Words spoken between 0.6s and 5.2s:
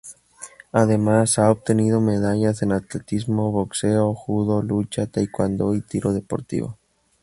Además, ha obtenido medallas en atletismo, boxeo, judo, lucha,